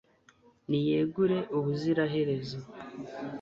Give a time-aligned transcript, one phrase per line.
[0.69, 2.59] niyegure ubuziraherezo